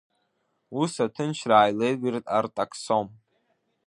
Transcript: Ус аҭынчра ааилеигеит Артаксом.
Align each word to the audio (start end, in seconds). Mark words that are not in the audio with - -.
Ус 0.81 0.93
аҭынчра 1.05 1.55
ааилеигеит 1.57 2.25
Артаксом. 2.37 3.07